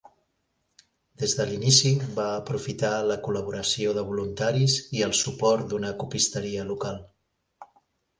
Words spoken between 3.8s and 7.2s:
de voluntaris i el suport d'una copisteria local.